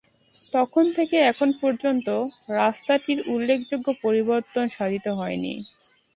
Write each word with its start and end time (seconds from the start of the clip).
তখন 0.53 0.85
থেকে 0.97 1.17
এখন 1.31 1.49
পর্যন্ত 1.61 2.07
রাস্তাটির 2.53 3.19
উল্লেখযোগ্য 3.27 3.87
পরিবর্তন 4.03 4.65
সাধিত 4.67 5.05
হয়নি। 5.19 5.53